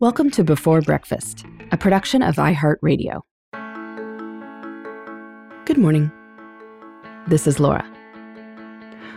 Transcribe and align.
Welcome 0.00 0.30
to 0.30 0.42
Before 0.42 0.80
Breakfast, 0.80 1.44
a 1.72 1.76
production 1.76 2.22
of 2.22 2.36
iHeartRadio. 2.36 3.20
Good 5.66 5.76
morning. 5.76 6.10
This 7.26 7.46
is 7.46 7.60
Laura. 7.60 7.86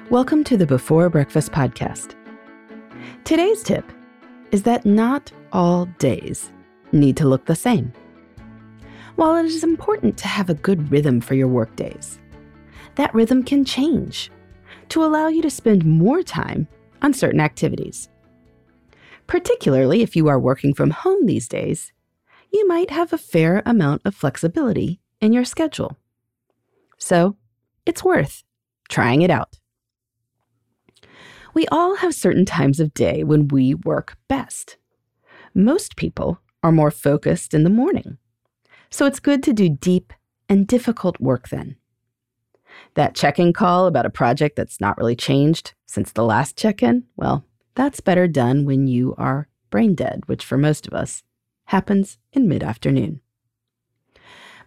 Welcome 0.09 0.43
to 0.43 0.57
the 0.57 0.65
Before 0.65 1.09
Breakfast 1.09 1.53
podcast. 1.53 2.15
Today's 3.23 3.63
tip 3.63 3.89
is 4.51 4.63
that 4.63 4.85
not 4.85 5.31
all 5.53 5.85
days 5.99 6.51
need 6.91 7.15
to 7.15 7.29
look 7.29 7.45
the 7.45 7.55
same. 7.55 7.93
While 9.15 9.37
it 9.37 9.45
is 9.45 9.63
important 9.63 10.17
to 10.17 10.27
have 10.27 10.49
a 10.49 10.53
good 10.53 10.91
rhythm 10.91 11.21
for 11.21 11.35
your 11.35 11.47
workdays, 11.47 12.19
that 12.95 13.15
rhythm 13.15 13.43
can 13.43 13.63
change 13.63 14.29
to 14.89 15.05
allow 15.05 15.27
you 15.27 15.41
to 15.43 15.49
spend 15.49 15.85
more 15.85 16.23
time 16.23 16.67
on 17.01 17.13
certain 17.13 17.39
activities. 17.39 18.09
Particularly 19.27 20.01
if 20.01 20.15
you 20.15 20.27
are 20.27 20.39
working 20.39 20.73
from 20.73 20.91
home 20.91 21.25
these 21.25 21.47
days, 21.47 21.91
you 22.51 22.67
might 22.67 22.91
have 22.91 23.11
a 23.11 23.17
fair 23.17 23.63
amount 23.65 24.01
of 24.05 24.15
flexibility 24.15 24.99
in 25.19 25.33
your 25.33 25.45
schedule. 25.45 25.97
So, 26.97 27.37
it's 27.85 28.03
worth 28.03 28.43
trying 28.89 29.21
it 29.21 29.31
out. 29.31 29.59
We 31.53 31.67
all 31.67 31.97
have 31.97 32.15
certain 32.15 32.45
times 32.45 32.79
of 32.79 32.93
day 32.93 33.23
when 33.23 33.47
we 33.47 33.73
work 33.73 34.17
best. 34.27 34.77
Most 35.53 35.95
people 35.95 36.39
are 36.63 36.71
more 36.71 36.91
focused 36.91 37.53
in 37.53 37.63
the 37.63 37.69
morning, 37.69 38.17
so 38.89 39.05
it's 39.05 39.19
good 39.19 39.43
to 39.43 39.53
do 39.53 39.69
deep 39.69 40.13
and 40.49 40.67
difficult 40.67 41.19
work 41.19 41.49
then. 41.49 41.75
That 42.95 43.15
check 43.15 43.39
in 43.39 43.53
call 43.53 43.85
about 43.87 44.05
a 44.05 44.11
project 44.11 44.55
that's 44.55 44.81
not 44.81 44.97
really 44.97 45.15
changed 45.15 45.73
since 45.85 46.11
the 46.11 46.23
last 46.23 46.57
check 46.57 46.81
in, 46.81 47.03
well, 47.15 47.45
that's 47.75 47.99
better 47.99 48.27
done 48.27 48.65
when 48.65 48.87
you 48.87 49.15
are 49.17 49.47
brain 49.69 49.95
dead, 49.95 50.23
which 50.27 50.45
for 50.45 50.57
most 50.57 50.87
of 50.87 50.93
us 50.93 51.23
happens 51.65 52.17
in 52.31 52.47
mid 52.47 52.63
afternoon. 52.63 53.21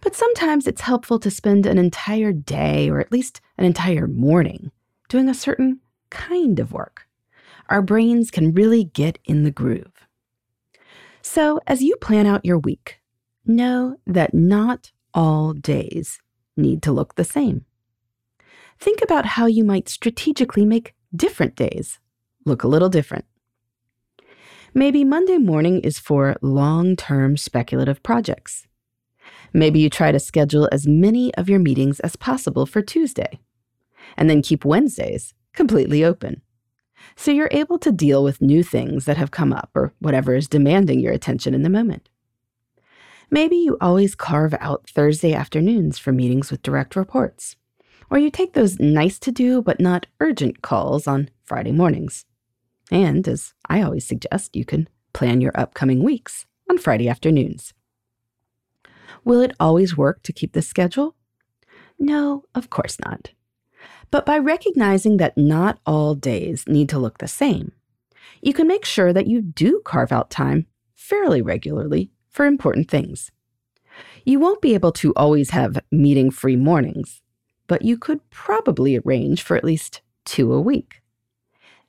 But 0.01 0.15
sometimes 0.15 0.67
it's 0.67 0.81
helpful 0.81 1.19
to 1.19 1.31
spend 1.31 1.65
an 1.65 1.77
entire 1.77 2.31
day 2.31 2.89
or 2.89 2.99
at 2.99 3.11
least 3.11 3.41
an 3.57 3.65
entire 3.65 4.07
morning 4.07 4.71
doing 5.09 5.29
a 5.29 5.33
certain 5.33 5.79
kind 6.09 6.59
of 6.59 6.71
work. 6.71 7.07
Our 7.69 7.81
brains 7.81 8.31
can 8.31 8.53
really 8.53 8.85
get 8.85 9.19
in 9.25 9.43
the 9.43 9.51
groove. 9.51 10.07
So, 11.21 11.59
as 11.67 11.81
you 11.81 11.95
plan 11.97 12.25
out 12.25 12.45
your 12.45 12.57
week, 12.57 12.99
know 13.45 13.97
that 14.05 14.33
not 14.33 14.91
all 15.13 15.53
days 15.53 16.21
need 16.55 16.81
to 16.83 16.91
look 16.91 17.15
the 17.15 17.23
same. 17.23 17.65
Think 18.79 19.01
about 19.01 19.25
how 19.25 19.45
you 19.47 19.63
might 19.63 19.89
strategically 19.89 20.65
make 20.65 20.93
different 21.15 21.55
days 21.55 21.99
look 22.47 22.63
a 22.63 22.67
little 22.67 22.89
different. 22.89 23.25
Maybe 24.73 25.03
Monday 25.03 25.37
morning 25.37 25.79
is 25.81 25.99
for 25.99 26.35
long 26.41 26.95
term 26.95 27.37
speculative 27.37 28.03
projects. 28.03 28.67
Maybe 29.53 29.79
you 29.79 29.89
try 29.89 30.11
to 30.11 30.19
schedule 30.19 30.69
as 30.71 30.85
many 30.85 31.33
of 31.35 31.49
your 31.49 31.59
meetings 31.59 31.99
as 32.01 32.15
possible 32.15 32.65
for 32.65 32.81
Tuesday, 32.81 33.39
and 34.15 34.29
then 34.29 34.41
keep 34.41 34.63
Wednesdays 34.63 35.33
completely 35.53 36.03
open. 36.03 36.41
So 37.15 37.31
you're 37.31 37.49
able 37.51 37.79
to 37.79 37.91
deal 37.91 38.23
with 38.23 38.41
new 38.41 38.61
things 38.61 39.05
that 39.05 39.17
have 39.17 39.31
come 39.31 39.51
up 39.51 39.71
or 39.73 39.93
whatever 39.99 40.35
is 40.35 40.47
demanding 40.47 40.99
your 40.99 41.13
attention 41.13 41.55
in 41.55 41.63
the 41.63 41.69
moment. 41.69 42.09
Maybe 43.31 43.55
you 43.55 43.77
always 43.81 44.13
carve 44.13 44.53
out 44.59 44.87
Thursday 44.89 45.33
afternoons 45.33 45.97
for 45.97 46.11
meetings 46.11 46.51
with 46.51 46.61
direct 46.61 46.95
reports, 46.95 47.55
or 48.11 48.19
you 48.19 48.29
take 48.29 48.53
those 48.53 48.79
nice 48.79 49.17
to 49.19 49.31
do 49.31 49.63
but 49.63 49.79
not 49.79 50.05
urgent 50.19 50.61
calls 50.61 51.07
on 51.07 51.31
Friday 51.43 51.71
mornings. 51.71 52.26
And 52.91 53.27
as 53.27 53.53
I 53.67 53.81
always 53.81 54.07
suggest, 54.07 54.55
you 54.55 54.65
can 54.65 54.87
plan 55.13 55.41
your 55.41 55.51
upcoming 55.55 56.03
weeks 56.03 56.45
on 56.69 56.77
Friday 56.77 57.09
afternoons. 57.09 57.73
Will 59.23 59.41
it 59.41 59.55
always 59.59 59.97
work 59.97 60.23
to 60.23 60.33
keep 60.33 60.53
this 60.53 60.67
schedule? 60.67 61.15
No, 61.99 62.45
of 62.55 62.69
course 62.69 62.97
not. 62.99 63.31
But 64.09 64.25
by 64.25 64.37
recognizing 64.37 65.17
that 65.17 65.37
not 65.37 65.79
all 65.85 66.15
days 66.15 66.65
need 66.67 66.87
to 66.89 66.99
look 66.99 67.17
the 67.17 67.27
same, 67.27 67.73
you 68.41 68.53
can 68.53 68.67
make 68.67 68.85
sure 68.85 69.11
that 69.11 69.27
you 69.27 69.41
do 69.41 69.81
carve 69.83 70.11
out 70.11 70.29
time 70.29 70.67
fairly 70.95 71.41
regularly 71.41 72.11
for 72.29 72.45
important 72.45 72.89
things. 72.89 73.31
You 74.23 74.39
won't 74.39 74.61
be 74.61 74.73
able 74.73 74.91
to 74.93 75.13
always 75.15 75.49
have 75.49 75.79
meeting 75.91 76.31
free 76.31 76.55
mornings, 76.55 77.21
but 77.67 77.81
you 77.81 77.97
could 77.97 78.29
probably 78.29 78.97
arrange 78.97 79.41
for 79.41 79.57
at 79.57 79.63
least 79.63 80.01
two 80.25 80.53
a 80.53 80.61
week. 80.61 81.01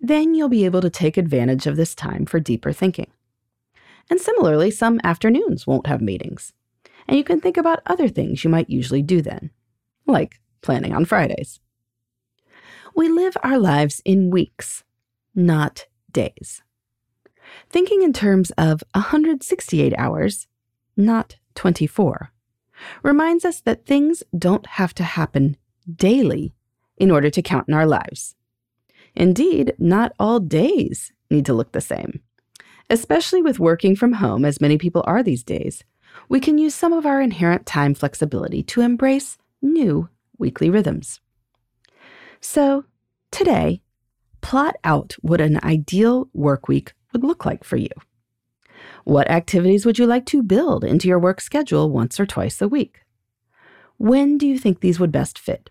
Then 0.01 0.35
you'll 0.35 0.49
be 0.49 0.65
able 0.65 0.81
to 0.81 0.91
take 0.91 1.17
advantage 1.17 1.67
of 1.67 1.77
this 1.77 1.95
time 1.95 2.27
for 2.27 2.41
deeper 2.41 2.73
thinking. 2.73 3.11
And 4.11 4.21
similarly, 4.21 4.71
some 4.71 5.01
afternoons 5.05 5.67
won't 5.67 5.87
have 5.87 6.01
meetings. 6.01 6.53
And 7.07 7.17
you 7.17 7.25
can 7.25 7.41
think 7.41 7.57
about 7.57 7.83
other 7.87 8.09
things 8.09 8.45
you 8.45 8.51
might 8.51 8.71
usually 8.71 9.03
do 9.03 9.23
then, 9.23 9.51
like 10.07 10.41
planning 10.63 10.95
on 10.95 11.05
Fridays. 11.05 11.61
We 12.95 13.09
live 13.09 13.37
our 13.43 13.59
lives 13.59 14.01
in 14.05 14.31
weeks, 14.31 14.85
not 15.35 15.87
days. 16.11 16.63
Thinking 17.71 18.03
in 18.03 18.13
terms 18.13 18.51
of 18.53 18.83
168 18.95 19.95
hours, 19.97 20.47
not 20.97 21.37
24, 21.55 22.33
reminds 23.03 23.45
us 23.45 23.61
that 23.61 23.87
things 23.87 24.23
don't 24.37 24.67
have 24.67 24.95
to 24.95 25.03
happen 25.03 25.57
daily 25.93 26.55
in 26.97 27.11
order 27.11 27.31
to 27.31 27.43
count 27.43 27.69
in 27.69 27.75
our 27.75 27.87
lives. 27.87 28.35
Indeed, 29.19 29.75
not 29.81 30.13
all 30.21 30.39
days 30.39 31.13
need 31.29 31.45
to 31.47 31.53
look 31.53 31.73
the 31.73 31.81
same. 31.81 32.21
Especially 32.89 33.43
with 33.43 33.59
working 33.59 33.97
from 33.97 34.15
home, 34.15 34.45
as 34.45 34.61
many 34.61 34.79
people 34.79 35.03
are 35.09 35.25
these 35.25 35.43
days, 35.43 35.83
we 36.29 36.39
can 36.39 36.57
use 36.57 36.73
some 36.73 36.93
of 36.93 37.05
our 37.05 37.21
inherent 37.21 37.67
time 37.67 37.95
flexibility 37.95 38.63
to 38.63 38.81
embrace 38.81 39.37
new 39.61 40.09
weekly 40.39 40.71
rhythms. 40.71 41.21
So, 42.41 42.85
today, 43.33 43.83
plot 44.41 44.77
out 44.85 45.17
what 45.21 45.41
an 45.41 45.59
ideal 45.65 46.31
work 46.33 46.69
week 46.69 46.93
would 47.13 47.25
look 47.25 47.45
like 47.45 47.65
for 47.65 47.77
you. 47.77 47.91
What 49.03 49.29
activities 49.29 49.85
would 49.85 49.99
you 49.99 50.07
like 50.07 50.27
to 50.27 50.45
build 50.45 50.85
into 50.85 51.09
your 51.09 51.19
work 51.19 51.41
schedule 51.41 51.91
once 51.91 52.21
or 52.21 52.27
twice 52.27 52.63
a 52.63 52.69
week? 52.69 53.01
When 53.97 54.39
do 54.39 54.47
you 54.47 54.61
think 54.61 54.79
these 54.79 55.01
would 55.01 55.11
best 55.11 55.41
fit? 55.41 55.71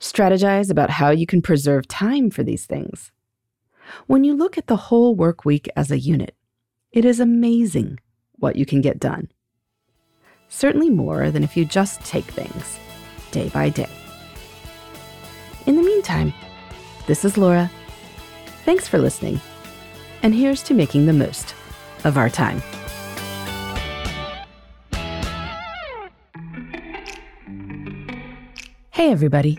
Strategize 0.00 0.70
about 0.70 0.90
how 0.90 1.10
you 1.10 1.26
can 1.26 1.42
preserve 1.42 1.88
time 1.88 2.30
for 2.30 2.42
these 2.42 2.66
things. 2.66 3.12
When 4.06 4.24
you 4.24 4.34
look 4.34 4.58
at 4.58 4.66
the 4.66 4.76
whole 4.76 5.14
work 5.14 5.44
week 5.44 5.68
as 5.76 5.90
a 5.90 5.98
unit, 5.98 6.34
it 6.92 7.04
is 7.04 7.20
amazing 7.20 8.00
what 8.32 8.56
you 8.56 8.66
can 8.66 8.80
get 8.80 9.00
done. 9.00 9.30
Certainly 10.48 10.90
more 10.90 11.30
than 11.30 11.42
if 11.42 11.56
you 11.56 11.64
just 11.64 12.04
take 12.04 12.24
things 12.24 12.78
day 13.30 13.48
by 13.48 13.68
day. 13.68 13.88
In 15.66 15.76
the 15.76 15.82
meantime, 15.82 16.32
this 17.06 17.24
is 17.24 17.36
Laura. 17.36 17.70
Thanks 18.64 18.86
for 18.86 18.98
listening. 18.98 19.40
And 20.22 20.34
here's 20.34 20.62
to 20.64 20.74
making 20.74 21.06
the 21.06 21.12
most 21.12 21.54
of 22.04 22.16
our 22.16 22.30
time. 22.30 22.62
Hey, 28.90 29.10
everybody. 29.10 29.58